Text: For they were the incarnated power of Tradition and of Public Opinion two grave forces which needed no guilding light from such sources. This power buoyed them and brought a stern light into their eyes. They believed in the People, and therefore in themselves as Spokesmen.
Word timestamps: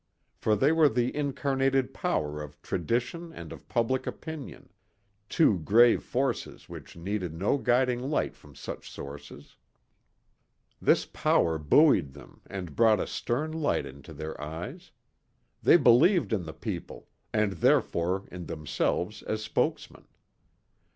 For 0.35 0.55
they 0.55 0.71
were 0.71 0.89
the 0.89 1.15
incarnated 1.15 1.93
power 1.93 2.41
of 2.41 2.59
Tradition 2.63 3.31
and 3.31 3.53
of 3.53 3.67
Public 3.69 4.07
Opinion 4.07 4.71
two 5.29 5.59
grave 5.59 6.01
forces 6.01 6.67
which 6.67 6.95
needed 6.95 7.35
no 7.35 7.59
guilding 7.59 8.01
light 8.09 8.35
from 8.35 8.55
such 8.55 8.89
sources. 8.89 9.57
This 10.81 11.05
power 11.05 11.59
buoyed 11.59 12.13
them 12.13 12.41
and 12.47 12.75
brought 12.75 12.99
a 12.99 13.05
stern 13.05 13.51
light 13.51 13.85
into 13.85 14.11
their 14.11 14.41
eyes. 14.41 14.89
They 15.61 15.77
believed 15.77 16.33
in 16.33 16.45
the 16.45 16.53
People, 16.53 17.07
and 17.31 17.51
therefore 17.51 18.27
in 18.31 18.47
themselves 18.47 19.21
as 19.21 19.43
Spokesmen. 19.43 20.07